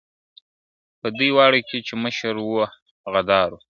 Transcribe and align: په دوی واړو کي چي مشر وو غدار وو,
په 1.01 1.07
دوی 1.17 1.29
واړو 1.33 1.59
کي 1.69 1.79
چي 1.87 1.93
مشر 2.03 2.33
وو 2.39 2.61
غدار 3.13 3.49
وو, 3.53 3.59